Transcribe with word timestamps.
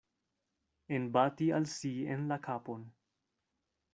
Enbati 0.97 1.51
al 1.59 1.69
si 1.75 1.93
en 2.17 2.25
la 2.33 2.39
kapon. 2.49 2.89